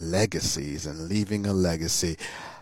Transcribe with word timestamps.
legacies 0.00 0.86
and 0.86 1.08
leaving 1.08 1.46
a 1.46 1.52
legacy. 1.52 2.16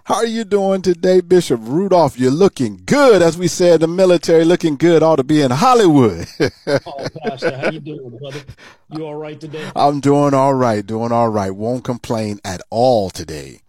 How 0.07 0.15
are 0.19 0.27
you 0.27 0.45
doing 0.45 0.83
today, 0.83 1.21
Bishop 1.21 1.59
Rudolph? 1.65 2.17
You're 2.17 2.31
looking 2.31 2.81
good, 2.87 3.23
as 3.23 3.37
we 3.37 3.49
said, 3.49 3.81
the 3.81 3.89
military 3.89 4.45
looking 4.45 4.77
good 4.77 5.03
ought 5.03 5.17
to 5.17 5.25
be 5.25 5.43
in 5.43 5.51
Hollywood. 5.51 6.29
oh, 6.41 7.09
Pastor, 7.25 7.59
how 7.59 7.73
you 7.73 7.81
doing, 7.81 8.17
brother? 8.17 8.39
You 8.93 9.05
all 9.05 9.17
right 9.17 9.41
today? 9.41 9.69
I'm 9.77 9.99
doing 9.99 10.33
all 10.33 10.55
right, 10.55 10.87
doing 10.87 11.11
all 11.11 11.29
right. 11.29 11.51
Won't 11.51 11.83
complain 11.83 12.39
at 12.45 12.63
all 12.71 13.11
today. 13.11 13.63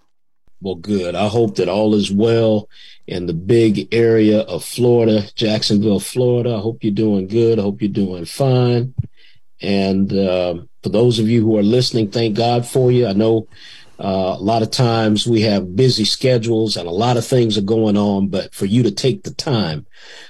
Well, 0.61 0.75
good. 0.75 1.15
I 1.15 1.27
hope 1.27 1.55
that 1.55 1.69
all 1.69 1.95
is 1.95 2.11
well 2.11 2.69
in 3.07 3.25
the 3.25 3.33
big 3.33 3.91
area 3.91 4.41
of 4.41 4.63
Florida, 4.63 5.23
Jacksonville, 5.33 5.99
Florida. 5.99 6.53
I 6.53 6.59
hope 6.59 6.83
you're 6.83 6.93
doing 6.93 7.27
good. 7.27 7.57
I 7.57 7.63
hope 7.63 7.81
you're 7.81 7.89
doing 7.89 8.25
fine. 8.25 8.93
And 9.59 10.13
uh, 10.13 10.59
for 10.83 10.89
those 10.89 11.17
of 11.17 11.27
you 11.27 11.41
who 11.41 11.57
are 11.57 11.63
listening, 11.63 12.11
thank 12.11 12.37
God 12.37 12.63
for 12.67 12.91
you. 12.91 13.07
I 13.07 13.13
know 13.13 13.47
uh, 13.99 14.35
a 14.37 14.43
lot 14.43 14.61
of 14.61 14.69
times 14.69 15.25
we 15.25 15.41
have 15.41 15.75
busy 15.75 16.05
schedules 16.05 16.77
and 16.77 16.87
a 16.87 16.91
lot 16.91 17.17
of 17.17 17.25
things 17.25 17.57
are 17.57 17.61
going 17.61 17.97
on, 17.97 18.27
but 18.27 18.53
for 18.53 18.65
you 18.65 18.83
to 18.83 18.91
take 18.91 19.23
the 19.23 19.33
time 19.33 19.87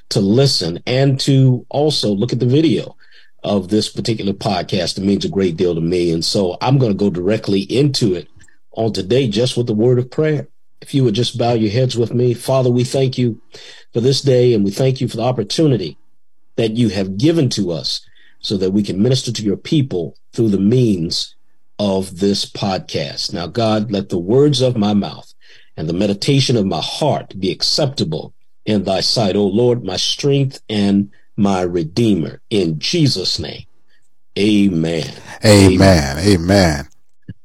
to 0.10 0.22
listen 0.22 0.82
and 0.88 1.20
to 1.20 1.66
also 1.70 2.14
look 2.14 2.32
at 2.32 2.40
the 2.40 2.46
video 2.46 2.96
of 3.44 3.68
this 3.68 3.90
particular 3.90 4.34
podcast, 4.34 4.98
it 4.98 5.04
means 5.04 5.26
a 5.26 5.30
great 5.30 5.58
deal 5.58 5.76
to 5.76 5.82
me. 5.82 6.12
And 6.12 6.24
so 6.24 6.58
I'm 6.62 6.78
going 6.78 6.92
to 6.92 6.98
go 6.98 7.10
directly 7.10 7.62
into 7.62 8.14
it 8.14 8.30
on 8.72 8.94
today 8.94 9.28
just 9.28 9.58
with 9.58 9.68
the 9.68 9.74
word 9.74 10.00
of 10.00 10.10
prayer. 10.10 10.48
If 10.80 10.94
you 10.94 11.04
would 11.04 11.16
just 11.16 11.38
bow 11.38 11.54
your 11.54 11.72
heads 11.72 11.98
with 11.98 12.14
me. 12.14 12.34
Father, 12.34 12.70
we 12.70 12.84
thank 12.86 13.18
you 13.18 13.42
for 13.94 14.00
this 14.00 14.22
day 14.22 14.54
and 14.54 14.64
we 14.64 14.72
thank 14.72 15.02
you 15.02 15.08
for 15.08 15.18
the 15.18 15.24
opportunity 15.24 15.98
that 16.56 16.72
you 16.72 16.90
have 16.90 17.18
given 17.18 17.50
to 17.50 17.72
us 17.72 18.08
so 18.40 18.56
that 18.58 18.72
we 18.72 18.84
can 18.84 19.02
minister 19.02 19.32
to 19.32 19.44
your 19.44 19.58
people 19.58 20.16
through 20.32 20.50
the 20.50 20.60
means 20.60 21.36
of 21.80 22.20
this 22.20 22.46
podcast. 22.46 23.34
Now, 23.34 23.48
God, 23.48 23.92
let 23.92 24.10
the 24.10 24.18
words 24.18 24.62
of 24.62 24.78
my 24.78 24.94
mouth 24.94 25.34
and 25.76 25.88
the 25.88 25.94
meditation 25.94 26.58
of 26.58 26.66
my 26.66 26.82
heart 26.82 27.40
be 27.40 27.52
acceptable 27.52 28.34
in 28.66 28.84
thy 28.84 29.02
sight, 29.02 29.36
O 29.36 29.46
Lord, 29.46 29.84
my 29.84 29.98
strength 29.98 30.60
and 30.68 31.12
my 31.36 31.62
redeemer. 31.62 32.42
In 32.50 32.80
Jesus' 32.80 33.40
name. 33.40 33.64
Amen. 34.38 35.14
Amen. 35.46 35.74
Amen. 35.74 36.18
Amen. 36.20 36.88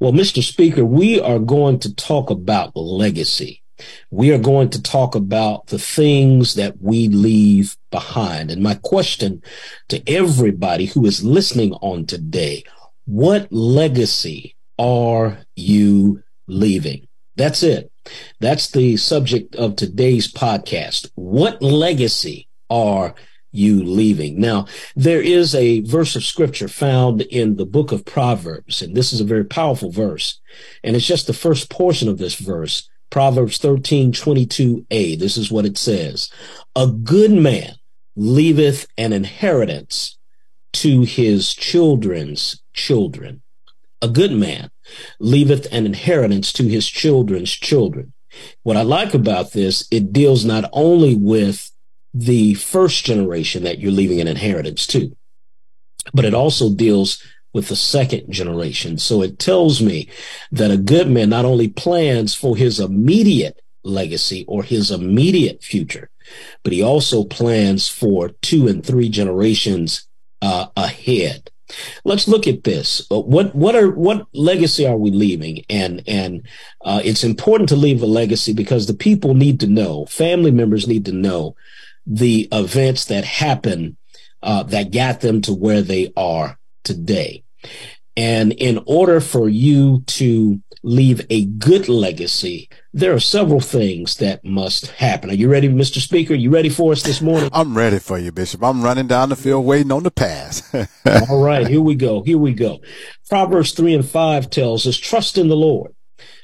Well, 0.00 0.12
Mr. 0.12 0.42
Speaker, 0.42 0.84
we 0.84 1.20
are 1.20 1.38
going 1.38 1.78
to 1.80 1.94
talk 1.94 2.30
about 2.30 2.76
legacy. 2.76 3.62
We 4.10 4.32
are 4.32 4.38
going 4.38 4.70
to 4.70 4.82
talk 4.82 5.14
about 5.14 5.68
the 5.68 5.78
things 5.78 6.54
that 6.54 6.80
we 6.80 7.08
leave 7.08 7.76
behind. 7.90 8.50
And 8.50 8.62
my 8.62 8.74
question 8.74 9.42
to 9.88 10.02
everybody 10.08 10.86
who 10.86 11.06
is 11.06 11.24
listening 11.24 11.72
on 11.74 12.06
today, 12.06 12.64
what 13.04 13.52
legacy 13.52 14.56
are 14.78 15.38
you 15.56 16.22
leaving? 16.46 17.08
That's 17.36 17.62
it. 17.62 17.90
That's 18.40 18.70
the 18.70 18.96
subject 18.96 19.54
of 19.56 19.76
today's 19.76 20.32
podcast. 20.32 21.10
What 21.14 21.62
legacy 21.62 22.48
are 22.68 23.14
you 23.52 23.84
leaving. 23.84 24.40
Now, 24.40 24.66
there 24.96 25.20
is 25.20 25.54
a 25.54 25.80
verse 25.80 26.16
of 26.16 26.24
scripture 26.24 26.68
found 26.68 27.20
in 27.20 27.56
the 27.56 27.66
book 27.66 27.92
of 27.92 28.04
Proverbs, 28.04 28.80
and 28.80 28.96
this 28.96 29.12
is 29.12 29.20
a 29.20 29.24
very 29.24 29.44
powerful 29.44 29.92
verse. 29.92 30.40
And 30.82 30.96
it's 30.96 31.06
just 31.06 31.26
the 31.26 31.34
first 31.34 31.70
portion 31.70 32.08
of 32.08 32.18
this 32.18 32.34
verse, 32.34 32.88
Proverbs 33.10 33.58
13, 33.58 34.12
22a. 34.12 35.18
This 35.18 35.36
is 35.36 35.52
what 35.52 35.66
it 35.66 35.76
says. 35.76 36.30
A 36.74 36.86
good 36.86 37.30
man 37.30 37.74
leaveth 38.16 38.86
an 38.96 39.12
inheritance 39.12 40.18
to 40.72 41.02
his 41.02 41.52
children's 41.52 42.61
children. 42.72 43.42
A 44.00 44.08
good 44.08 44.32
man 44.32 44.70
leaveth 45.20 45.66
an 45.72 45.86
inheritance 45.86 46.52
to 46.54 46.64
his 46.64 46.88
children's 46.88 47.52
children. 47.52 48.12
What 48.62 48.76
I 48.76 48.82
like 48.82 49.14
about 49.14 49.52
this, 49.52 49.86
it 49.90 50.12
deals 50.12 50.44
not 50.44 50.68
only 50.72 51.14
with 51.14 51.70
the 52.14 52.54
first 52.54 53.04
generation 53.04 53.64
that 53.64 53.78
you're 53.78 53.92
leaving 53.92 54.20
an 54.20 54.28
inheritance 54.28 54.86
to. 54.88 55.16
But 56.12 56.24
it 56.24 56.34
also 56.34 56.74
deals 56.74 57.22
with 57.54 57.68
the 57.68 57.76
second 57.76 58.30
generation. 58.30 58.98
So 58.98 59.22
it 59.22 59.38
tells 59.38 59.80
me 59.80 60.08
that 60.50 60.70
a 60.70 60.76
good 60.76 61.08
man 61.08 61.28
not 61.28 61.44
only 61.44 61.68
plans 61.68 62.34
for 62.34 62.56
his 62.56 62.80
immediate 62.80 63.60
legacy 63.84 64.44
or 64.48 64.62
his 64.62 64.90
immediate 64.90 65.62
future, 65.62 66.10
but 66.62 66.72
he 66.72 66.82
also 66.82 67.24
plans 67.24 67.88
for 67.88 68.30
two 68.40 68.68
and 68.68 68.84
three 68.84 69.08
generations 69.08 70.08
uh, 70.40 70.66
ahead. 70.76 71.50
Let's 72.04 72.28
look 72.28 72.46
at 72.46 72.64
this. 72.64 73.06
Uh, 73.10 73.20
what 73.20 73.54
what 73.54 73.74
are 73.74 73.90
what 73.90 74.26
legacy 74.32 74.86
are 74.86 74.96
we 74.96 75.10
leaving? 75.10 75.64
And 75.68 76.02
and 76.06 76.46
uh, 76.84 77.00
it's 77.04 77.24
important 77.24 77.68
to 77.70 77.76
leave 77.76 78.02
a 78.02 78.06
legacy 78.06 78.52
because 78.52 78.86
the 78.86 78.94
people 78.94 79.34
need 79.34 79.60
to 79.60 79.66
know, 79.66 80.06
family 80.06 80.50
members 80.50 80.86
need 80.86 81.04
to 81.06 81.12
know 81.12 81.56
the 82.06 82.48
events 82.52 83.06
that 83.06 83.24
happened 83.24 83.96
uh, 84.42 84.64
that 84.64 84.92
got 84.92 85.20
them 85.20 85.40
to 85.42 85.52
where 85.52 85.82
they 85.82 86.12
are 86.16 86.58
today. 86.84 87.44
And 88.16 88.52
in 88.52 88.82
order 88.86 89.20
for 89.20 89.48
you 89.48 90.02
to 90.06 90.60
leave 90.82 91.24
a 91.30 91.44
good 91.44 91.88
legacy, 91.88 92.68
there 92.92 93.14
are 93.14 93.20
several 93.20 93.60
things 93.60 94.16
that 94.16 94.44
must 94.44 94.86
happen. 94.86 95.30
Are 95.30 95.34
you 95.34 95.48
ready, 95.48 95.68
Mr. 95.68 95.98
Speaker? 95.98 96.34
You 96.34 96.50
ready 96.50 96.68
for 96.68 96.92
us 96.92 97.02
this 97.02 97.20
morning? 97.20 97.50
I'm 97.52 97.76
ready 97.76 97.98
for 97.98 98.18
you, 98.18 98.32
Bishop. 98.32 98.62
I'm 98.62 98.82
running 98.82 99.06
down 99.06 99.28
the 99.28 99.36
field 99.36 99.64
waiting 99.64 99.92
on 99.92 100.02
the 100.02 100.10
pass. 100.10 100.74
All 101.30 101.42
right, 101.42 101.66
here 101.66 101.80
we 101.80 101.94
go. 101.94 102.22
Here 102.22 102.38
we 102.38 102.52
go. 102.52 102.80
Proverbs 103.28 103.72
3 103.72 103.94
and 103.94 104.06
5 104.06 104.50
tells 104.50 104.86
us, 104.86 104.96
trust 104.96 105.38
in 105.38 105.48
the 105.48 105.56
Lord 105.56 105.94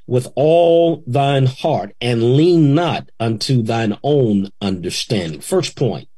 with 0.09 0.27
all 0.35 1.05
thine 1.07 1.45
heart 1.47 1.95
and 2.01 2.35
lean 2.35 2.75
not 2.75 3.11
unto 3.21 3.63
thine 3.63 3.97
own 4.03 4.49
understanding. 4.61 5.41
First 5.41 5.77
point, 5.77 6.09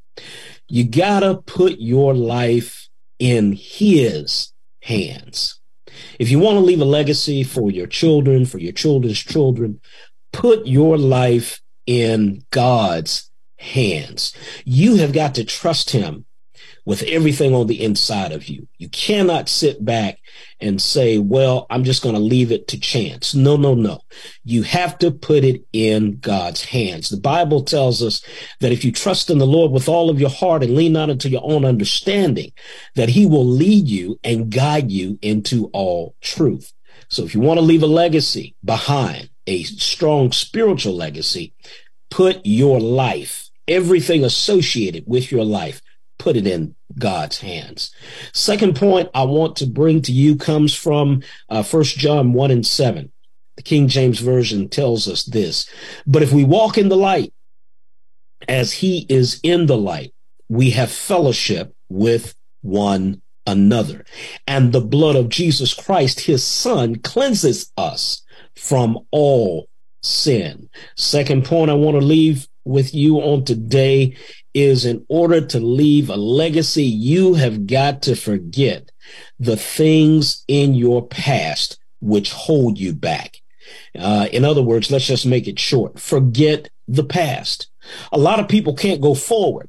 you 0.69 0.85
gotta 0.85 1.43
put 1.45 1.79
your 1.81 2.15
life 2.15 2.89
in 3.19 3.53
his 3.53 4.53
hands. 4.83 5.60
If 6.19 6.31
you 6.31 6.39
want 6.39 6.57
to 6.57 6.65
leave 6.65 6.81
a 6.81 6.85
legacy 6.85 7.43
for 7.43 7.71
your 7.71 7.87
children, 7.87 8.47
for 8.47 8.59
your 8.59 8.73
children's 8.73 9.21
children, 9.21 9.81
put 10.33 10.67
your 10.67 10.99
life 10.99 11.61
in 11.87 12.43
God's 12.51 13.31
hands. 13.59 14.35
You 14.65 14.97
have 14.97 15.13
got 15.13 15.35
to 15.37 15.45
trust 15.45 15.91
him 15.91 16.25
with 16.85 17.03
everything 17.03 17.55
on 17.55 17.67
the 17.67 17.83
inside 17.83 18.33
of 18.33 18.49
you. 18.49 18.67
You 18.79 18.89
cannot 18.89 19.49
sit 19.49 19.85
back 19.85 20.19
and 20.61 20.81
say, 20.81 21.19
well, 21.19 21.67
I'm 21.71 21.85
just 21.85 22.03
going 22.03 22.15
to 22.15 22.21
leave 22.21 22.53
it 22.53 22.69
to 22.69 22.81
chance. 22.81 23.35
No, 23.35 23.57
no, 23.57 23.75
no. 23.75 24.01
You 24.45 24.63
have 24.63 24.99
to 24.99 25.11
put 25.11 25.45
it 25.45 25.63
in 25.73 26.19
God's 26.19 26.65
hands. 26.65 27.09
The 27.09 27.17
Bible 27.17 27.63
tells 27.63 28.03
us 28.03 28.23
that 28.61 28.73
if 28.73 28.85
you 28.85 28.93
trust 28.93 29.31
in 29.31 29.39
the 29.39 29.47
Lord 29.47 29.73
with 29.73 29.89
all 29.89 30.11
of 30.11 30.21
your 30.21 30.31
heart 30.31 30.63
and 30.63 30.75
lean 30.75 30.93
not 30.93 31.11
into 31.11 31.29
your 31.29 31.43
own 31.45 31.65
understanding, 31.65 32.53
that 32.95 33.11
he 33.11 33.27
will 33.27 33.47
lead 33.47 33.89
you 33.89 34.19
and 34.25 34.51
guide 34.51 34.91
you 34.91 35.19
into 35.23 35.67
all 35.73 36.15
truth. 36.21 36.73
So 37.09 37.25
if 37.25 37.35
you 37.35 37.41
want 37.41 37.59
to 37.59 37.65
leave 37.65 37.83
a 37.83 37.89
legacy 37.89 38.55
behind, 38.65 39.31
a 39.47 39.65
strong 39.65 40.33
spiritual 40.33 40.95
legacy, 40.95 41.55
put 42.11 42.41
your 42.45 42.81
life, 42.81 43.51
everything 43.67 44.25
associated 44.25 45.05
with 45.07 45.33
your 45.33 45.45
life, 45.45 45.81
put 46.21 46.37
it 46.37 46.47
in 46.47 46.77
God's 46.99 47.39
hands. 47.39 47.93
Second 48.33 48.77
point 48.77 49.09
I 49.15 49.25
want 49.25 49.57
to 49.57 49.67
bring 49.67 50.03
to 50.03 50.13
you 50.13 50.37
comes 50.37 50.75
from 50.75 51.23
uh, 51.49 51.65
1 51.65 51.83
John 51.85 52.33
1 52.33 52.51
and 52.51 52.67
7. 52.67 53.11
The 53.57 53.63
King 53.63 53.89
James 53.89 54.21
Version 54.21 54.69
tells 54.69 55.09
us 55.09 55.25
this, 55.25 55.69
but 56.07 56.23
if 56.23 56.33
we 56.33 56.45
walk 56.45 56.79
in 56.79 56.89
the 56.89 56.97
light 56.97 57.33
as 58.49 58.73
he 58.73 59.07
is 59.09 59.41
in 59.43 59.67
the 59.67 59.77
light, 59.77 60.15
we 60.49 60.71
have 60.71 60.91
fellowship 60.91 61.75
with 61.89 62.35
one 62.63 63.23
another. 63.47 64.05
And 64.47 64.73
the 64.73 64.81
blood 64.81 65.17
of 65.17 65.29
Jesus 65.29 65.75
Christ, 65.75 66.21
his 66.21 66.45
son, 66.45 66.97
cleanses 66.97 67.73
us 67.77 68.23
from 68.55 68.99
all 69.11 69.69
sin. 70.03 70.69
Second 70.97 71.45
point 71.45 71.71
I 71.71 71.75
want 71.75 71.99
to 71.99 72.05
leave 72.05 72.49
with 72.71 72.95
you 72.95 73.19
on 73.19 73.45
today 73.45 74.17
is 74.55 74.85
in 74.85 75.05
order 75.09 75.41
to 75.41 75.61
leave 75.61 76.09
a 76.09 76.17
legacy, 76.17 76.85
you 76.85 77.35
have 77.35 77.67
got 77.67 78.03
to 78.03 78.17
forget 78.17 78.91
the 79.39 79.57
things 79.57 80.45
in 80.49 80.75
your 80.75 81.07
past 81.07 81.79
which 82.01 82.33
hold 82.33 82.79
you 82.79 82.95
back. 82.95 83.37
Uh, 83.99 84.27
in 84.33 84.45
other 84.45 84.63
words, 84.63 84.91
let's 84.91 85.07
just 85.07 85.27
make 85.27 85.47
it 85.47 85.59
short. 85.59 86.01
Forget 86.01 86.71
the 86.89 87.05
past. 87.05 87.69
A 88.13 88.19
lot 88.19 88.41
of 88.41 88.49
people 88.49 88.75
can't 88.75 89.01
go 89.01 89.15
forward 89.15 89.69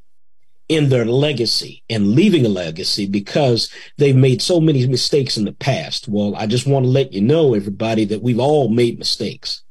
in 0.69 0.89
their 0.89 1.05
legacy 1.05 1.83
and 1.89 2.15
leaving 2.15 2.45
a 2.45 2.49
legacy 2.49 3.05
because 3.05 3.69
they've 3.97 4.15
made 4.15 4.41
so 4.41 4.61
many 4.61 4.87
mistakes 4.87 5.35
in 5.35 5.43
the 5.43 5.51
past. 5.51 6.07
Well, 6.07 6.33
I 6.35 6.47
just 6.47 6.65
want 6.65 6.85
to 6.85 6.89
let 6.89 7.11
you 7.11 7.21
know, 7.21 7.53
everybody, 7.53 8.05
that 8.05 8.21
we've 8.21 8.39
all 8.39 8.69
made 8.69 8.97
mistakes. 8.97 9.63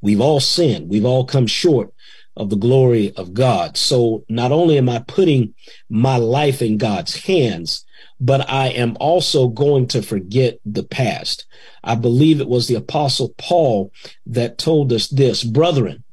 We've 0.00 0.20
all 0.20 0.40
sinned. 0.40 0.88
We've 0.88 1.04
all 1.04 1.24
come 1.24 1.46
short 1.46 1.92
of 2.38 2.50
the 2.50 2.56
glory 2.56 3.12
of 3.16 3.34
God. 3.34 3.76
So 3.76 4.24
not 4.28 4.52
only 4.52 4.78
am 4.78 4.88
I 4.88 5.00
putting 5.00 5.54
my 5.90 6.16
life 6.16 6.62
in 6.62 6.78
God's 6.78 7.16
hands, 7.24 7.84
but 8.20 8.48
I 8.48 8.68
am 8.68 8.96
also 9.00 9.48
going 9.48 9.88
to 9.88 10.02
forget 10.02 10.58
the 10.64 10.82
past. 10.82 11.46
I 11.84 11.94
believe 11.94 12.40
it 12.40 12.48
was 12.48 12.66
the 12.66 12.74
apostle 12.76 13.34
Paul 13.36 13.92
that 14.26 14.58
told 14.58 14.92
us 14.92 15.08
this, 15.08 15.44
brethren, 15.44 16.04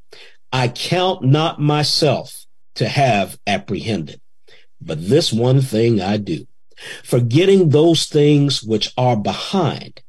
I 0.51 0.68
count 0.68 1.24
not 1.24 1.60
myself 1.60 2.45
to 2.75 2.88
have 2.88 3.39
apprehended, 3.48 4.22
but 4.81 5.07
this 5.07 5.31
one 5.31 5.62
thing 5.62 6.01
I 6.01 6.18
do, 6.18 6.48
forgetting 7.04 7.69
those 7.69 8.06
things 8.06 8.63
which 8.63 8.92
are 8.98 9.18
behind 9.18 10.01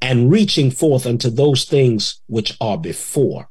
and 0.00 0.30
reaching 0.30 0.70
forth 0.70 1.06
unto 1.06 1.30
those 1.30 1.64
things 1.64 2.20
which 2.26 2.56
are 2.60 2.78
before. 2.78 3.48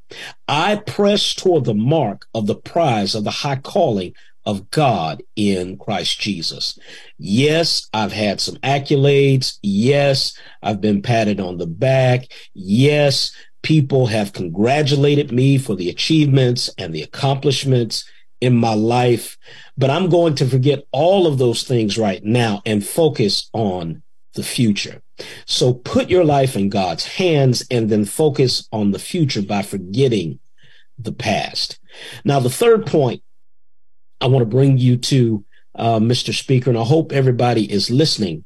I 0.48 0.78
press 0.78 1.34
toward 1.34 1.66
the 1.66 1.74
mark 1.74 2.26
of 2.34 2.48
the 2.48 2.56
prize 2.56 3.16
of 3.16 3.24
the 3.24 3.32
high 3.32 3.58
calling 3.58 4.14
of 4.46 4.72
God 4.72 5.22
in 5.36 5.78
Christ 5.78 6.22
Jesus. 6.22 6.80
Yes, 7.18 7.90
I've 7.94 8.14
had 8.14 8.40
some 8.40 8.56
accolades. 8.58 9.58
Yes, 9.62 10.38
I've 10.64 10.80
been 10.80 11.02
patted 11.02 11.42
on 11.42 11.58
the 11.58 11.68
back. 11.68 12.28
Yes, 12.54 13.36
people 13.62 14.08
have 14.08 14.32
congratulated 14.32 15.34
me 15.34 15.58
for 15.58 15.76
the 15.76 15.90
achievements 15.90 16.70
and 16.78 16.96
the 16.96 17.04
accomplishments 17.04 18.10
in 18.40 18.56
my 18.56 18.74
life. 18.74 19.38
But 19.78 19.90
I'm 19.90 20.08
going 20.08 20.36
to 20.36 20.48
forget 20.48 20.84
all 20.94 21.28
of 21.28 21.38
those 21.38 21.64
things 21.64 21.98
right 21.98 22.24
now 22.24 22.62
and 22.66 22.86
focus 22.86 23.50
on 23.52 24.02
the 24.36 24.44
future. 24.44 25.02
So 25.46 25.74
put 25.74 26.10
your 26.10 26.24
life 26.24 26.56
in 26.56 26.70
God's 26.70 27.06
hands 27.06 27.66
and 27.72 27.90
then 27.90 28.06
focus 28.06 28.68
on 28.72 28.92
the 28.92 29.00
future 29.00 29.42
by 29.42 29.62
forgetting 29.62 30.40
the 30.98 31.12
past. 31.12 31.80
Now, 32.24 32.40
the 32.40 32.50
third 32.50 32.86
point 32.86 33.22
I 34.20 34.28
want 34.28 34.42
to 34.42 34.50
bring 34.50 34.78
you 34.78 34.98
to, 34.98 35.46
uh, 35.76 36.00
Mr. 36.00 36.34
Speaker, 36.34 36.70
and 36.70 36.80
I 36.80 36.84
hope 36.84 37.12
everybody 37.12 37.72
is 37.72 37.92
listening. 37.92 38.44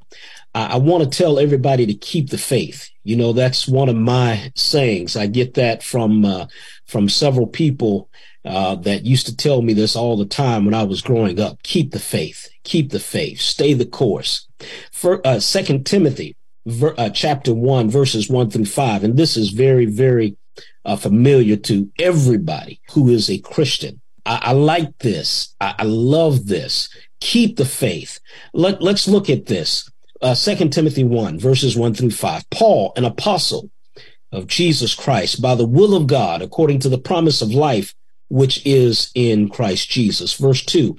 I, 0.53 0.73
I 0.73 0.75
want 0.77 1.03
to 1.03 1.17
tell 1.17 1.39
everybody 1.39 1.85
to 1.85 1.93
keep 1.93 2.29
the 2.29 2.37
faith. 2.37 2.89
You 3.03 3.15
know, 3.15 3.33
that's 3.33 3.67
one 3.67 3.89
of 3.89 3.95
my 3.95 4.51
sayings. 4.55 5.15
I 5.15 5.27
get 5.27 5.53
that 5.53 5.81
from, 5.81 6.25
uh, 6.25 6.47
from 6.85 7.07
several 7.07 7.47
people, 7.47 8.09
uh, 8.43 8.75
that 8.75 9.05
used 9.05 9.27
to 9.27 9.35
tell 9.35 9.61
me 9.61 9.73
this 9.73 9.95
all 9.95 10.17
the 10.17 10.25
time 10.25 10.65
when 10.65 10.73
I 10.73 10.83
was 10.83 11.01
growing 11.01 11.39
up. 11.39 11.61
Keep 11.63 11.91
the 11.91 11.99
faith. 11.99 12.49
Keep 12.63 12.91
the 12.91 12.99
faith. 12.99 13.39
Stay 13.39 13.73
the 13.73 13.85
course. 13.85 14.47
For, 14.91 15.25
uh, 15.25 15.39
Second 15.39 15.85
Timothy, 15.85 16.35
ver, 16.65 16.93
uh, 16.97 17.09
chapter 17.09 17.53
one, 17.53 17.89
verses 17.89 18.29
one 18.29 18.49
through 18.49 18.65
five. 18.65 19.03
And 19.03 19.17
this 19.17 19.37
is 19.37 19.49
very, 19.49 19.85
very, 19.85 20.37
uh, 20.85 20.95
familiar 20.95 21.55
to 21.55 21.89
everybody 21.99 22.81
who 22.91 23.09
is 23.09 23.29
a 23.29 23.39
Christian. 23.39 24.01
I, 24.25 24.39
I 24.43 24.51
like 24.53 24.97
this. 24.99 25.55
I, 25.59 25.75
I, 25.79 25.83
love 25.83 26.47
this. 26.47 26.89
Keep 27.19 27.57
the 27.57 27.65
faith. 27.65 28.19
Let, 28.53 28.81
let's 28.81 29.07
look 29.07 29.29
at 29.29 29.45
this. 29.45 29.89
Uh, 30.21 30.35
2 30.35 30.69
Timothy 30.69 31.03
1, 31.03 31.39
verses 31.39 31.75
1 31.75 31.95
through 31.95 32.11
5. 32.11 32.49
Paul, 32.49 32.93
an 32.95 33.05
apostle 33.05 33.71
of 34.31 34.47
Jesus 34.47 34.93
Christ, 34.93 35.41
by 35.41 35.55
the 35.55 35.65
will 35.65 35.95
of 35.95 36.07
God, 36.07 36.41
according 36.41 36.79
to 36.81 36.89
the 36.89 36.99
promise 36.99 37.41
of 37.41 37.51
life, 37.53 37.93
which 38.29 38.65
is 38.65 39.11
in 39.13 39.49
Christ 39.49 39.89
Jesus. 39.89 40.33
Verse 40.33 40.63
2. 40.63 40.95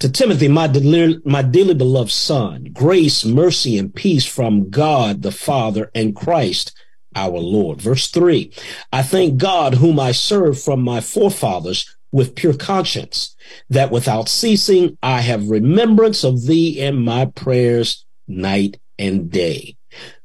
To 0.00 0.10
Timothy, 0.10 0.48
my, 0.48 0.66
dearly, 0.66 1.18
my 1.24 1.40
dearly 1.40 1.72
beloved 1.72 2.10
son, 2.10 2.68
grace, 2.70 3.24
mercy, 3.24 3.78
and 3.78 3.94
peace 3.94 4.26
from 4.26 4.68
God 4.68 5.22
the 5.22 5.32
Father 5.32 5.90
and 5.94 6.14
Christ 6.14 6.76
our 7.14 7.38
Lord. 7.38 7.80
Verse 7.80 8.08
3. 8.10 8.52
I 8.92 9.02
thank 9.02 9.38
God 9.38 9.76
whom 9.76 9.98
I 9.98 10.12
serve 10.12 10.60
from 10.60 10.82
my 10.82 11.00
forefathers 11.00 11.96
with 12.12 12.34
pure 12.34 12.52
conscience, 12.52 13.34
that 13.70 13.90
without 13.90 14.28
ceasing 14.28 14.98
I 15.02 15.22
have 15.22 15.48
remembrance 15.48 16.24
of 16.24 16.46
thee 16.46 16.78
in 16.78 16.96
my 16.96 17.26
prayers 17.26 18.04
night 18.28 18.78
and 18.98 19.30
day. 19.30 19.78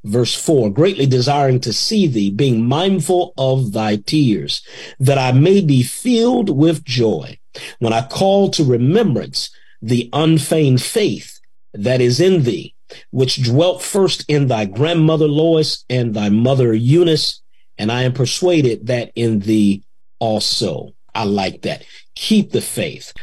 Verse 0.04 0.36
4 0.36 0.70
Greatly 0.72 1.06
desiring 1.06 1.62
to 1.62 1.72
see 1.72 2.08
thee, 2.08 2.30
being 2.30 2.66
mindful 2.66 3.34
of 3.38 3.72
thy 3.72 3.96
tears, 3.96 4.68
that 5.00 5.18
I 5.18 5.32
may 5.32 5.62
be 5.62 5.82
filled 5.82 6.50
with 6.50 6.84
joy 6.84 7.40
when 7.80 7.94
I 7.94 8.06
call 8.06 8.50
to 8.50 8.66
remembrance 8.66 9.50
the 9.82 10.10
unfeigned 10.14 10.82
faith 10.82 11.40
that 11.74 12.02
is 12.02 12.20
in 12.20 12.44
thee, 12.44 12.76
which 13.12 13.44
dwelt 13.44 13.82
first 13.82 14.26
in 14.28 14.48
thy 14.48 14.66
grandmother 14.66 15.28
Lois 15.28 15.86
and 15.90 16.14
thy 16.14 16.30
mother 16.30 16.74
Eunice, 16.74 17.42
and 17.78 17.92
I 17.92 18.04
am 18.04 18.14
persuaded 18.14 18.88
that 18.88 19.12
in 19.16 19.40
thee 19.40 19.84
also. 20.20 20.94
I 21.14 21.24
like 21.26 21.64
that. 21.64 21.84
Keep 22.16 22.52
the 22.52 22.62
faith. 22.62 23.14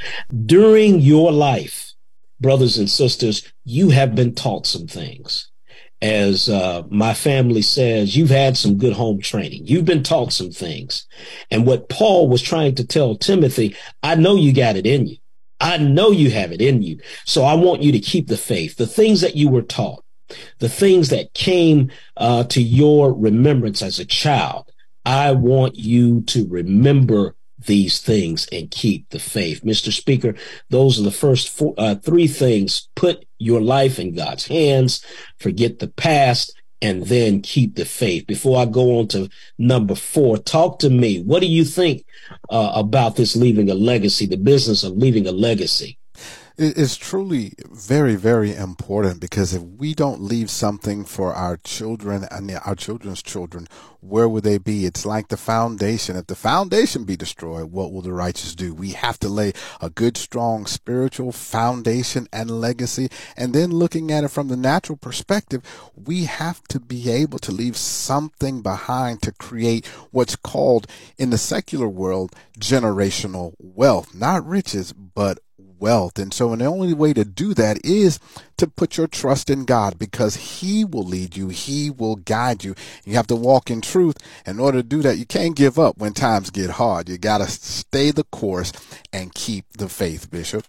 During 0.47 1.01
your 1.01 1.33
life, 1.33 1.93
brothers 2.41 2.79
and 2.79 2.89
sisters, 2.89 3.51
you 3.65 3.91
have 3.91 4.15
been 4.15 4.35
taught 4.35 4.67
some 4.67 4.87
things. 4.87 5.51
As 6.01 6.49
uh, 6.49 6.85
my 6.91 7.13
family 7.13 7.63
says, 7.63 8.17
you've 8.17 8.31
had 8.31 8.57
some 8.57 8.79
good 8.79 8.93
home 8.93 9.21
training. 9.21 9.67
You've 9.67 9.85
been 9.85 10.05
taught 10.05 10.33
some 10.33 10.51
things. 10.51 11.07
And 11.51 11.67
what 11.67 11.89
Paul 11.89 12.29
was 12.29 12.41
trying 12.41 12.77
to 12.77 12.87
tell 12.87 13.17
Timothy, 13.17 13.75
I 14.03 14.15
know 14.15 14.37
you 14.37 14.53
got 14.53 14.77
it 14.77 14.87
in 14.87 15.09
you. 15.09 15.17
I 15.61 15.79
know 15.79 16.11
you 16.11 16.31
have 16.31 16.53
it 16.53 16.61
in 16.61 16.83
you. 16.83 17.01
So 17.25 17.45
I 17.45 17.55
want 17.55 17.83
you 17.83 17.93
to 17.93 18.01
keep 18.01 18.29
the 18.29 18.37
faith. 18.37 18.77
The 18.77 18.87
things 18.87 19.21
that 19.21 19.37
you 19.37 19.49
were 19.49 19.63
taught, 19.63 20.05
the 20.59 20.69
things 20.69 21.09
that 21.09 21.35
came 21.35 21.91
uh, 22.17 22.45
to 22.45 22.63
your 22.63 23.13
remembrance 23.13 23.83
as 23.83 23.99
a 23.99 24.05
child, 24.05 24.71
I 25.05 25.33
want 25.33 25.77
you 25.77 26.23
to 26.23 26.47
remember 26.49 27.35
these 27.67 28.01
things 28.01 28.47
and 28.53 28.71
keep 28.71 29.09
the 29.11 29.19
faith. 29.19 29.63
Mr. 29.65 29.93
Speaker, 29.93 30.35
those 30.71 31.01
are 31.01 31.03
the 31.03 31.11
first 31.11 31.49
four, 31.49 31.75
uh, 31.77 31.97
three 31.97 32.29
things. 32.29 32.89
Put 32.95 33.25
your 33.39 33.61
life 33.61 33.99
in 33.99 34.15
God's 34.15 34.47
hands, 34.47 35.05
forget 35.39 35.79
the 35.79 35.89
past, 35.89 36.55
and 36.81 37.07
then 37.07 37.41
keep 37.43 37.75
the 37.75 37.85
faith. 37.85 38.27
Before 38.27 38.59
I 38.59 38.65
go 38.65 38.99
on 38.99 39.09
to 39.09 39.29
number 39.59 39.95
four, 39.95 40.39
talk 40.39 40.79
to 40.81 40.91
me. 40.91 41.23
What 41.23 41.41
do 41.41 41.47
you 41.47 41.65
think 41.65 42.05
uh, 42.51 42.73
about 42.75 43.17
this 43.17 43.37
leaving 43.37 43.71
a 43.71 43.75
legacy, 43.75 44.27
the 44.27 44.37
business 44.37 44.85
of 44.85 44.93
leaving 44.97 45.27
a 45.27 45.33
legacy? 45.33 45.98
Is 46.59 46.97
truly 46.97 47.53
very, 47.71 48.17
very 48.17 48.55
important 48.55 49.21
because 49.21 49.55
if 49.55 49.63
we 49.63 49.95
don't 49.95 50.21
leave 50.21 50.51
something 50.51 51.05
for 51.05 51.33
our 51.33 51.57
children 51.59 52.27
and 52.31 52.51
our 52.65 52.75
children's 52.75 53.23
children, 53.23 53.69
where 54.01 54.29
will 54.29 54.41
they 54.41 54.59
be? 54.59 54.85
It's 54.85 55.07
like 55.07 55.29
the 55.29 55.37
foundation. 55.37 56.17
If 56.17 56.27
the 56.27 56.35
foundation 56.35 57.05
be 57.05 57.17
destroyed, 57.17 57.71
what 57.71 57.93
will 57.93 58.03
the 58.03 58.13
righteous 58.13 58.55
do? 58.57 58.75
We 58.75 58.91
have 58.91 59.21
to 59.21 59.29
lay 59.29 59.53
a 59.81 59.89
good, 59.89 60.17
strong 60.17 60.67
spiritual 60.67 61.31
foundation 61.31 62.27
and 62.33 62.51
legacy. 62.51 63.09
And 63.37 63.55
then 63.55 63.71
looking 63.71 64.11
at 64.11 64.25
it 64.25 64.29
from 64.29 64.49
the 64.49 64.57
natural 64.57 64.99
perspective, 64.99 65.63
we 65.95 66.25
have 66.25 66.63
to 66.69 66.81
be 66.81 67.11
able 67.11 67.39
to 67.41 67.53
leave 67.53 67.77
something 67.77 68.63
behind 68.63 69.23
to 69.23 69.33
create 69.33 69.87
what's 70.11 70.37
called 70.37 70.89
in 71.17 71.31
the 71.31 71.39
secular 71.39 71.89
world 71.89 72.35
generational 72.59 73.55
wealth, 73.59 74.15
not 74.15 74.45
riches, 74.45 74.93
but 74.93 75.39
wealth. 75.81 76.19
And 76.19 76.33
so, 76.33 76.53
and 76.53 76.61
the 76.61 76.67
only 76.67 76.95
way 76.95 77.13
to 77.13 77.25
do 77.25 77.55
that 77.55 77.85
is 77.85 78.19
to 78.57 78.67
put 78.67 78.97
your 78.97 79.07
trust 79.07 79.51
in 79.51 79.65
God 79.65 79.99
because 79.99 80.61
He 80.61 80.85
will 80.85 81.05
lead 81.05 81.37
you, 81.37 81.49
He 81.49 81.91
will 81.91 82.17
guide 82.17 82.65
you. 82.65 82.75
You 83.05 83.15
have 83.15 83.27
to 83.29 83.37
walk 83.37 83.71
in 83.71 83.81
truth. 83.81 84.17
In 84.47 84.59
order 84.61 84.79
to 84.79 84.89
do 84.89 85.03
that, 85.03 85.19
you 85.19 85.27
can't 85.27 85.57
give 85.57 85.79
up 85.79 85.99
when 85.99 86.13
times 86.13 86.51
get 86.51 86.71
hard. 86.71 87.09
You 87.09 87.19
got 87.19 87.39
to 87.39 87.47
stay 87.47 88.11
the 88.11 88.25
course 88.25 88.73
and 89.13 89.35
keep 89.35 89.65
the 89.77 89.89
faith, 89.89 90.31
Bishop. 90.31 90.65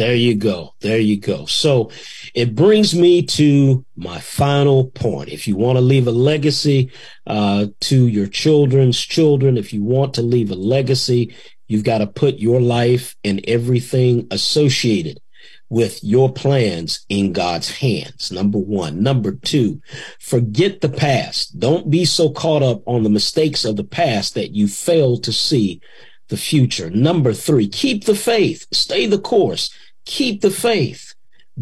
There 0.00 0.14
you 0.14 0.34
go. 0.34 0.74
There 0.80 0.98
you 0.98 1.20
go. 1.20 1.44
So 1.44 1.90
it 2.34 2.54
brings 2.54 2.94
me 2.94 3.22
to 3.22 3.84
my 3.96 4.18
final 4.18 4.86
point. 4.86 5.28
If 5.28 5.46
you 5.46 5.56
want 5.56 5.76
to 5.76 5.82
leave 5.82 6.06
a 6.06 6.10
legacy 6.10 6.90
uh, 7.26 7.66
to 7.80 8.06
your 8.06 8.26
children's 8.26 8.98
children, 8.98 9.58
if 9.58 9.74
you 9.74 9.82
want 9.84 10.14
to 10.14 10.22
leave 10.22 10.50
a 10.50 10.54
legacy, 10.54 11.34
You've 11.70 11.84
got 11.84 11.98
to 11.98 12.08
put 12.08 12.40
your 12.40 12.60
life 12.60 13.14
and 13.22 13.40
everything 13.46 14.26
associated 14.32 15.20
with 15.68 16.02
your 16.02 16.32
plans 16.32 17.06
in 17.08 17.32
God's 17.32 17.70
hands. 17.70 18.32
Number 18.32 18.58
one. 18.58 19.04
Number 19.04 19.30
two, 19.30 19.80
forget 20.18 20.80
the 20.80 20.88
past. 20.88 21.60
Don't 21.60 21.88
be 21.88 22.04
so 22.04 22.30
caught 22.30 22.64
up 22.64 22.82
on 22.86 23.04
the 23.04 23.08
mistakes 23.08 23.64
of 23.64 23.76
the 23.76 23.84
past 23.84 24.34
that 24.34 24.50
you 24.50 24.66
fail 24.66 25.16
to 25.18 25.32
see 25.32 25.80
the 26.26 26.36
future. 26.36 26.90
Number 26.90 27.32
three, 27.32 27.68
keep 27.68 28.04
the 28.04 28.16
faith. 28.16 28.66
Stay 28.72 29.06
the 29.06 29.20
course. 29.20 29.72
Keep 30.06 30.40
the 30.40 30.50
faith. 30.50 31.14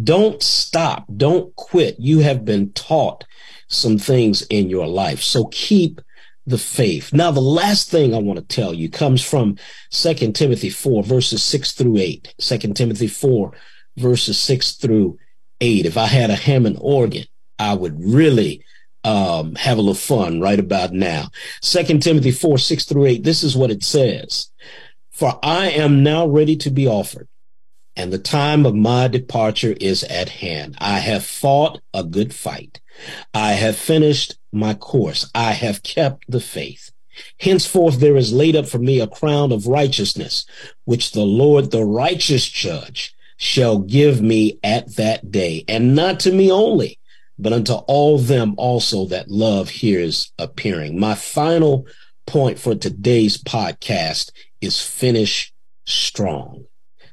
Don't 0.02 0.42
stop. 0.42 1.04
Don't 1.14 1.54
quit. 1.56 1.96
You 1.98 2.20
have 2.20 2.46
been 2.46 2.72
taught 2.72 3.24
some 3.68 3.98
things 3.98 4.40
in 4.48 4.70
your 4.70 4.86
life. 4.86 5.20
So 5.20 5.48
keep 5.52 6.00
the 6.48 6.58
faith. 6.58 7.12
Now, 7.12 7.30
the 7.30 7.40
last 7.40 7.90
thing 7.90 8.14
I 8.14 8.18
want 8.18 8.38
to 8.38 8.44
tell 8.44 8.72
you 8.72 8.88
comes 8.88 9.22
from 9.22 9.56
2 9.90 10.32
Timothy 10.32 10.70
4 10.70 11.02
verses 11.02 11.42
6 11.42 11.72
through 11.72 11.98
8. 11.98 12.34
2 12.38 12.58
Timothy 12.74 13.06
4 13.06 13.52
verses 13.96 14.38
6 14.38 14.72
through 14.72 15.18
8. 15.60 15.86
If 15.86 15.96
I 15.96 16.06
had 16.06 16.30
a 16.30 16.36
Hammond 16.36 16.78
organ, 16.80 17.24
I 17.58 17.74
would 17.74 18.02
really 18.02 18.64
um, 19.04 19.54
have 19.56 19.78
a 19.78 19.80
little 19.80 19.94
fun 19.94 20.40
right 20.40 20.58
about 20.58 20.92
now. 20.92 21.28
2 21.62 21.98
Timothy 21.98 22.30
4, 22.30 22.58
6 22.58 22.84
through 22.84 23.06
8. 23.06 23.24
This 23.24 23.42
is 23.42 23.56
what 23.56 23.70
it 23.70 23.84
says. 23.84 24.50
For 25.10 25.38
I 25.42 25.70
am 25.70 26.02
now 26.02 26.26
ready 26.26 26.56
to 26.56 26.70
be 26.70 26.86
offered 26.86 27.28
and 27.98 28.12
the 28.12 28.18
time 28.18 28.64
of 28.64 28.76
my 28.76 29.08
departure 29.08 29.74
is 29.80 30.04
at 30.04 30.28
hand. 30.28 30.76
I 30.78 31.00
have 31.00 31.26
fought 31.26 31.80
a 31.92 32.04
good 32.04 32.32
fight. 32.32 32.80
I 33.34 33.52
have 33.54 33.76
finished 33.76 34.37
my 34.52 34.74
course. 34.74 35.30
I 35.34 35.52
have 35.52 35.82
kept 35.82 36.24
the 36.30 36.40
faith. 36.40 36.90
Henceforth 37.40 37.98
there 37.98 38.16
is 38.16 38.32
laid 38.32 38.56
up 38.56 38.66
for 38.66 38.78
me 38.78 39.00
a 39.00 39.06
crown 39.06 39.52
of 39.52 39.66
righteousness, 39.66 40.46
which 40.84 41.12
the 41.12 41.24
Lord, 41.24 41.70
the 41.70 41.84
righteous 41.84 42.46
judge, 42.46 43.14
shall 43.36 43.78
give 43.78 44.20
me 44.20 44.58
at 44.62 44.96
that 44.96 45.30
day, 45.30 45.64
and 45.68 45.94
not 45.94 46.20
to 46.20 46.32
me 46.32 46.50
only, 46.50 46.98
but 47.38 47.52
unto 47.52 47.74
all 47.74 48.18
them 48.18 48.54
also 48.56 49.06
that 49.06 49.30
love 49.30 49.68
his 49.68 50.30
appearing. 50.38 50.98
My 50.98 51.14
final 51.14 51.86
point 52.26 52.58
for 52.58 52.74
today's 52.74 53.38
podcast 53.38 54.30
is 54.60 54.80
finish 54.80 55.52
strong. 55.86 56.64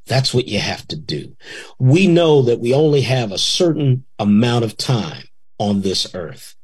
That's 0.08 0.34
what 0.34 0.48
you 0.48 0.60
have 0.60 0.88
to 0.88 0.96
do. 0.96 1.36
We 1.80 2.08
know 2.08 2.44
that 2.44 2.60
we 2.60 2.74
only 2.74 3.02
have 3.02 3.32
a 3.32 3.38
certain 3.38 4.06
amount 4.20 4.66
of 4.66 4.78
time 4.78 5.24
on 5.58 5.82
this 5.82 6.14
earth. 6.14 6.56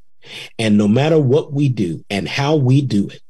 And 0.58 0.78
no 0.78 0.88
matter 0.88 1.20
what 1.20 1.54
we 1.54 1.70
do 1.70 2.04
and 2.10 2.28
how 2.28 2.56
we 2.56 2.82
do 2.82 3.08
it, 3.10 3.22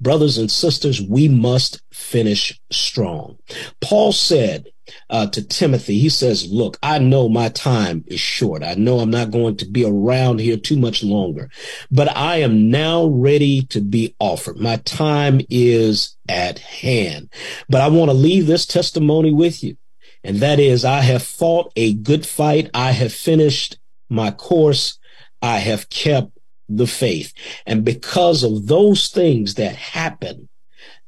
brothers 0.00 0.38
and 0.38 0.50
sisters, 0.50 1.00
we 1.00 1.28
must 1.28 1.80
finish 1.92 2.60
strong. 2.70 3.38
Paul 3.80 4.12
said 4.12 4.66
uh, 5.08 5.26
to 5.28 5.42
Timothy, 5.42 5.98
he 5.98 6.08
says, 6.08 6.50
look, 6.50 6.76
I 6.82 6.98
know 6.98 7.28
my 7.28 7.48
time 7.50 8.04
is 8.08 8.18
short. 8.18 8.64
I 8.64 8.74
know 8.74 8.98
I'm 8.98 9.10
not 9.10 9.30
going 9.30 9.56
to 9.58 9.66
be 9.66 9.84
around 9.84 10.40
here 10.40 10.56
too 10.56 10.76
much 10.76 11.04
longer, 11.04 11.50
but 11.90 12.14
I 12.16 12.38
am 12.38 12.70
now 12.70 13.06
ready 13.06 13.62
to 13.66 13.80
be 13.80 14.14
offered. 14.18 14.58
My 14.58 14.76
time 14.76 15.40
is 15.48 16.16
at 16.28 16.58
hand, 16.58 17.32
but 17.68 17.80
I 17.80 17.88
want 17.88 18.10
to 18.10 18.16
leave 18.16 18.46
this 18.46 18.66
testimony 18.66 19.32
with 19.32 19.62
you. 19.62 19.76
And 20.24 20.38
that 20.38 20.58
is, 20.58 20.84
I 20.84 21.00
have 21.00 21.22
fought 21.22 21.72
a 21.76 21.94
good 21.94 22.26
fight. 22.26 22.70
I 22.74 22.90
have 22.90 23.12
finished 23.12 23.78
my 24.08 24.30
course. 24.30 24.98
I 25.40 25.58
have 25.58 25.88
kept 25.88 26.36
the 26.76 26.86
faith. 26.86 27.32
And 27.66 27.84
because 27.84 28.42
of 28.42 28.66
those 28.66 29.08
things 29.08 29.54
that 29.54 29.74
happen, 29.76 30.48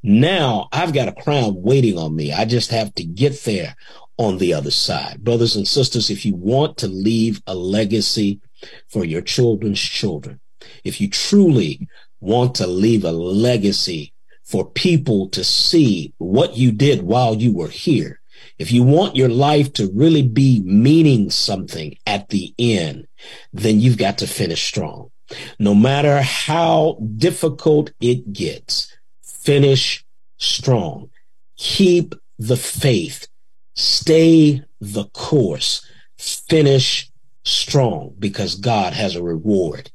now 0.03 0.69
I've 0.73 0.93
got 0.93 1.09
a 1.09 1.23
crown 1.23 1.63
waiting 1.63 1.97
on 1.97 2.17
me. 2.17 2.33
I 2.33 2.45
just 2.45 2.71
have 2.71 2.95
to 2.95 3.05
get 3.05 3.45
there 3.45 3.77
on 4.19 4.39
the 4.39 4.53
other 4.53 4.71
side. 4.71 5.23
Brothers 5.23 5.57
and 5.57 5.67
sisters, 5.67 6.11
if 6.11 6.27
you 6.27 6.35
want 6.35 6.77
to 6.79 6.89
leave 6.89 7.41
a 7.47 7.55
legacy 7.55 8.41
for 8.89 9.05
your 9.05 9.23
children's 9.23 9.81
children, 9.81 10.41
if 10.85 11.01
you 11.01 11.09
truly 11.09 11.89
want 12.21 12.55
to 12.57 12.67
leave 12.67 13.05
a 13.05 13.13
legacy 13.13 14.13
for 14.45 14.69
people 14.71 15.29
to 15.31 15.45
see 15.45 16.13
what 16.19 16.57
you 16.57 16.73
did 16.73 17.03
while 17.03 17.37
you 17.37 17.55
were 17.55 17.69
here, 17.69 18.21
if 18.59 18.73
you 18.73 18.83
want 18.83 19.17
your 19.17 19.29
life 19.29 19.73
to 19.75 19.91
really 19.95 20.23
be 20.23 20.63
meaning 20.65 21.31
something 21.31 21.97
at 22.07 22.29
the 22.29 22.55
end, 22.59 23.07
then 23.53 23.81
you've 23.81 23.99
got 23.99 24.19
to 24.19 24.27
finish 24.27 24.63
strong. 24.63 25.12
No 25.59 25.75
matter 25.75 26.23
how 26.23 26.99
difficult 27.17 27.93
it 28.01 28.33
gets, 28.33 28.95
finish 29.23 30.05
strong. 30.39 31.11
Keep 31.57 32.15
the 32.39 32.57
faith. 32.57 33.29
Stay 33.75 34.63
the 34.81 35.05
course. 35.13 35.87
Finish 36.19 37.11
strong 37.45 38.15
because 38.19 38.55
God 38.57 38.93
has 38.93 39.17
a 39.17 39.23
reward 39.23 39.91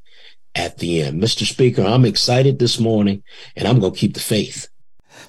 at 0.56 0.79
the 0.79 1.01
end. 1.01 1.22
Mr. 1.22 1.46
Speaker, 1.46 1.84
I'm 1.84 2.06
excited 2.06 2.60
this 2.60 2.79
morning 2.79 3.24
and 3.56 3.67
I'm 3.67 3.79
going 3.79 3.94
to 3.94 4.00
keep 4.00 4.13
the 4.13 4.20
faith. 4.20 4.67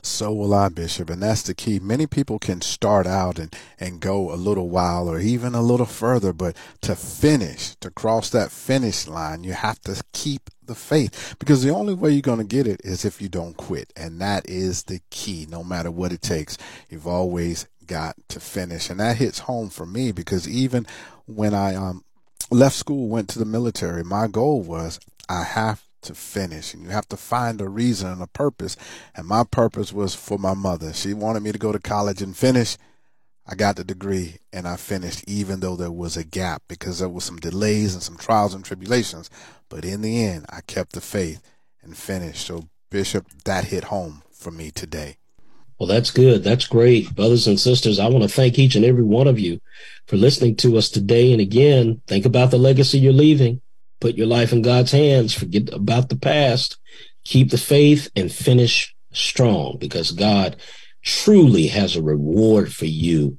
So 0.02 0.32
will 0.32 0.54
I, 0.54 0.68
Bishop. 0.68 1.10
And 1.10 1.22
that's 1.22 1.42
the 1.42 1.54
key. 1.54 1.78
Many 1.78 2.06
people 2.06 2.38
can 2.38 2.60
start 2.60 3.06
out 3.06 3.38
and, 3.38 3.54
and 3.78 4.00
go 4.00 4.32
a 4.32 4.36
little 4.36 4.68
while 4.68 5.08
or 5.08 5.18
even 5.18 5.54
a 5.54 5.62
little 5.62 5.86
further, 5.86 6.32
but 6.32 6.56
to 6.82 6.96
finish, 6.96 7.74
to 7.76 7.90
cross 7.90 8.30
that 8.30 8.50
finish 8.50 9.06
line, 9.06 9.44
you 9.44 9.52
have 9.52 9.80
to 9.82 10.02
keep 10.12 10.50
the 10.64 10.74
faith 10.74 11.34
because 11.38 11.62
the 11.62 11.74
only 11.74 11.94
way 11.94 12.10
you're 12.10 12.20
going 12.20 12.38
to 12.38 12.44
get 12.44 12.66
it 12.66 12.80
is 12.84 13.04
if 13.04 13.20
you 13.20 13.28
don't 13.28 13.56
quit. 13.56 13.92
And 13.96 14.20
that 14.20 14.48
is 14.48 14.84
the 14.84 15.00
key, 15.10 15.46
no 15.48 15.64
matter 15.64 15.90
what 15.90 16.12
it 16.12 16.22
takes. 16.22 16.56
You've 16.88 17.06
always 17.06 17.66
got 17.86 18.16
to 18.28 18.38
finish. 18.38 18.90
And 18.90 19.00
that 19.00 19.16
hits 19.16 19.40
home 19.40 19.70
for 19.70 19.86
me 19.86 20.12
because 20.12 20.48
even 20.48 20.86
when 21.26 21.54
I 21.54 21.74
um, 21.74 22.04
left 22.50 22.76
school, 22.76 23.08
went 23.08 23.28
to 23.30 23.38
the 23.38 23.44
military, 23.44 24.04
my 24.04 24.28
goal 24.28 24.62
was 24.62 25.00
I 25.28 25.42
have 25.42 25.82
to 26.02 26.14
finish 26.14 26.74
and 26.74 26.82
you 26.82 26.90
have 26.90 27.08
to 27.08 27.16
find 27.16 27.60
a 27.60 27.68
reason 27.68 28.10
and 28.10 28.22
a 28.22 28.26
purpose. 28.26 28.76
And 29.14 29.26
my 29.26 29.44
purpose 29.44 29.92
was 29.92 30.14
for 30.14 30.38
my 30.38 30.54
mother. 30.54 30.92
She 30.92 31.14
wanted 31.14 31.42
me 31.42 31.52
to 31.52 31.58
go 31.58 31.72
to 31.72 31.78
college 31.78 32.22
and 32.22 32.36
finish. 32.36 32.76
I 33.46 33.54
got 33.54 33.76
the 33.76 33.84
degree 33.84 34.36
and 34.52 34.68
I 34.68 34.76
finished 34.76 35.24
even 35.26 35.60
though 35.60 35.76
there 35.76 35.90
was 35.90 36.16
a 36.16 36.24
gap 36.24 36.62
because 36.68 36.98
there 36.98 37.08
was 37.08 37.24
some 37.24 37.38
delays 37.38 37.94
and 37.94 38.02
some 38.02 38.16
trials 38.16 38.54
and 38.54 38.64
tribulations. 38.64 39.30
But 39.68 39.84
in 39.84 40.02
the 40.02 40.24
end, 40.24 40.46
I 40.50 40.60
kept 40.60 40.92
the 40.92 41.00
faith 41.00 41.42
and 41.82 41.96
finished. 41.96 42.46
So 42.46 42.68
Bishop, 42.90 43.26
that 43.44 43.66
hit 43.66 43.84
home 43.84 44.22
for 44.32 44.50
me 44.50 44.70
today. 44.70 45.16
Well, 45.78 45.86
that's 45.86 46.10
good. 46.10 46.42
That's 46.42 46.66
great. 46.66 47.14
Brothers 47.14 47.46
and 47.46 47.58
sisters, 47.58 48.00
I 48.00 48.08
want 48.08 48.24
to 48.24 48.28
thank 48.28 48.58
each 48.58 48.74
and 48.74 48.84
every 48.84 49.04
one 49.04 49.28
of 49.28 49.38
you 49.38 49.60
for 50.06 50.16
listening 50.16 50.56
to 50.56 50.76
us 50.76 50.88
today. 50.88 51.32
And 51.32 51.40
again, 51.40 52.02
think 52.06 52.26
about 52.26 52.50
the 52.50 52.58
legacy 52.58 52.98
you're 52.98 53.12
leaving. 53.12 53.60
Put 54.00 54.16
your 54.16 54.26
life 54.26 54.52
in 54.52 54.62
God's 54.62 54.92
hands. 54.92 55.34
Forget 55.34 55.72
about 55.72 56.08
the 56.08 56.16
past. 56.16 56.78
Keep 57.24 57.50
the 57.50 57.58
faith 57.58 58.10
and 58.14 58.32
finish 58.32 58.94
strong 59.12 59.76
because 59.78 60.12
God 60.12 60.56
truly 61.02 61.68
has 61.68 61.96
a 61.96 62.02
reward 62.02 62.72
for 62.72 62.86
you 62.86 63.38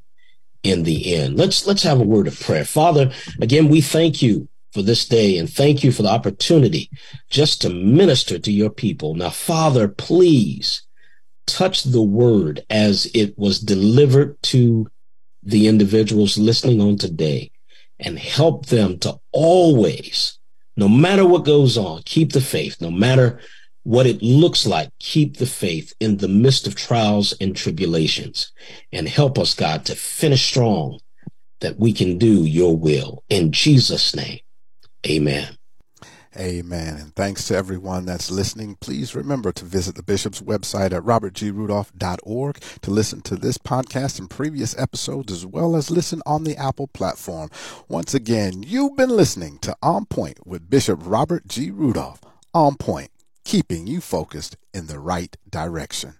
in 0.63 0.83
the 0.83 1.15
end. 1.15 1.37
Let's, 1.37 1.65
let's 1.65 1.83
have 1.83 1.99
a 1.99 2.03
word 2.03 2.27
of 2.27 2.39
prayer. 2.39 2.65
Father, 2.65 3.11
again, 3.41 3.69
we 3.69 3.81
thank 3.81 4.21
you 4.21 4.49
for 4.73 4.81
this 4.81 5.07
day 5.07 5.37
and 5.37 5.49
thank 5.49 5.83
you 5.83 5.91
for 5.91 6.03
the 6.03 6.09
opportunity 6.09 6.89
just 7.29 7.61
to 7.61 7.69
minister 7.69 8.37
to 8.39 8.51
your 8.51 8.69
people. 8.69 9.15
Now, 9.15 9.29
Father, 9.29 9.87
please 9.87 10.83
touch 11.47 11.83
the 11.83 12.01
word 12.01 12.63
as 12.69 13.09
it 13.13 13.37
was 13.37 13.59
delivered 13.59 14.41
to 14.43 14.87
the 15.41 15.67
individuals 15.67 16.37
listening 16.37 16.81
on 16.81 16.97
today 16.97 17.51
and 17.99 18.19
help 18.19 18.67
them 18.67 18.99
to 18.99 19.19
always 19.31 20.38
no 20.79 20.87
matter 20.87 21.25
what 21.25 21.43
goes 21.43 21.77
on, 21.77 22.03
keep 22.05 22.31
the 22.31 22.39
faith. 22.39 22.79
No 22.79 22.89
matter 22.89 23.41
what 23.83 24.05
it 24.05 24.21
looks 24.21 24.65
like, 24.65 24.89
keep 24.99 25.35
the 25.35 25.45
faith 25.45 25.93
in 25.99 26.17
the 26.17 26.29
midst 26.29 26.67
of 26.67 26.75
trials 26.75 27.33
and 27.41 27.53
tribulations. 27.53 28.53
And 28.93 29.09
help 29.09 29.37
us, 29.37 29.53
God, 29.53 29.83
to 29.85 29.95
finish 29.95 30.45
strong 30.45 30.99
that 31.59 31.77
we 31.77 31.91
can 31.91 32.17
do 32.17 32.45
your 32.45 32.77
will. 32.77 33.25
In 33.27 33.51
Jesus' 33.51 34.15
name, 34.15 34.39
amen. 35.05 35.58
Amen. 36.37 36.95
And 36.95 37.15
thanks 37.15 37.47
to 37.47 37.55
everyone 37.55 38.05
that's 38.05 38.29
listening. 38.29 38.75
Please 38.79 39.15
remember 39.15 39.51
to 39.51 39.65
visit 39.65 39.95
the 39.95 40.03
bishop's 40.03 40.41
website 40.41 40.91
at 40.91 41.01
robertgrudolph.org 41.01 42.59
to 42.81 42.91
listen 42.91 43.21
to 43.21 43.35
this 43.35 43.57
podcast 43.57 44.19
and 44.19 44.29
previous 44.29 44.77
episodes, 44.77 45.33
as 45.33 45.45
well 45.45 45.75
as 45.75 45.89
listen 45.89 46.21
on 46.27 46.43
the 46.43 46.55
Apple 46.55 46.87
platform. 46.87 47.49
Once 47.87 48.13
again, 48.13 48.61
you've 48.61 48.95
been 48.95 49.09
listening 49.09 49.57
to 49.59 49.75
On 49.81 50.05
Point 50.05 50.45
with 50.45 50.69
Bishop 50.69 50.99
Robert 51.03 51.47
G. 51.47 51.71
Rudolph. 51.71 52.21
On 52.53 52.75
Point, 52.75 53.09
keeping 53.43 53.87
you 53.87 53.99
focused 53.99 54.55
in 54.71 54.85
the 54.85 54.99
right 54.99 55.35
direction. 55.49 56.18